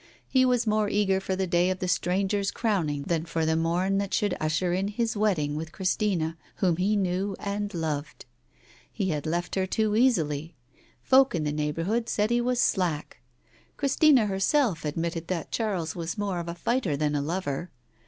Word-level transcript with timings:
He 0.27 0.45
was 0.45 0.65
more 0.65 0.89
eager 0.89 1.19
for 1.19 1.35
the 1.35 1.45
day 1.45 1.69
of 1.69 1.77
the 1.77 1.87
stranger's 1.87 2.49
crowning 2.49 3.03
than 3.03 3.23
for 3.25 3.45
the 3.45 3.55
morn 3.55 3.99
that 3.99 4.15
should 4.15 4.35
usher 4.41 4.73
in 4.73 4.87
his 4.87 5.15
wedding 5.15 5.55
with 5.55 5.71
Christina 5.71 6.37
whom 6.55 6.77
he 6.77 6.95
knew 6.95 7.35
and 7.39 7.71
loved. 7.71 8.25
He 8.91 9.09
had 9.09 9.27
left 9.27 9.53
her 9.53 9.67
too 9.67 9.95
easily. 9.95 10.55
Folk 11.03 11.35
in 11.35 11.43
the 11.43 11.51
neighbourhood 11.51 12.09
said 12.09 12.31
he 12.31 12.41
was 12.41 12.59
slack. 12.59 13.21
Christina 13.77 14.25
herself 14.25 14.85
admitted 14.85 15.27
that 15.27 15.51
Charles 15.51 15.95
was 15.95 16.17
more 16.17 16.39
of 16.39 16.47
a 16.47 16.55
fighter 16.55 16.97
than 16.97 17.13
a 17.13 17.21
lover. 17.21 17.69